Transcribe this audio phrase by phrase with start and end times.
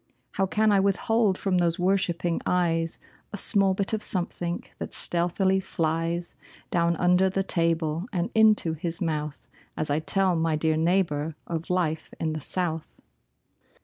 [0.31, 2.97] How can I withhold from those worshipping eyes
[3.31, 6.33] A small bit of something that stealthily flies
[6.71, 11.69] Down under the table and into his mouth As I tell my dear neighbor of
[11.69, 13.03] life in the South.